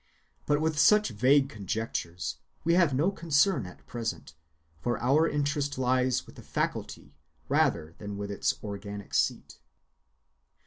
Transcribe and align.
But 0.47 0.59
with 0.59 0.79
such 0.79 1.09
vague 1.09 1.47
conjectures 1.47 2.37
we 2.63 2.73
have 2.73 2.91
no 2.91 3.11
concern 3.11 3.67
at 3.67 3.85
present, 3.85 4.33
for 4.79 4.97
our 4.99 5.29
interest 5.29 5.77
lies 5.77 6.25
with 6.25 6.37
the 6.37 6.41
faculty 6.41 7.13
rather 7.47 7.93
than 7.99 8.17
with 8.17 8.31
its 8.31 8.55
organic 8.63 9.13
seat. 9.13 9.59